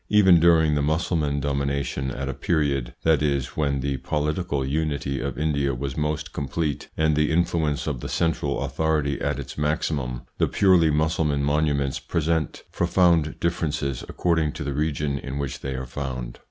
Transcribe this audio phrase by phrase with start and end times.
[0.09, 5.37] Even during the Mussulman domination, at a period, that is, when the political unity of
[5.37, 10.47] India was most complete, and the influence of the central authority at its maximum, the
[10.47, 16.39] purely Mussulman monuments present profound differences according to the region in which they are found.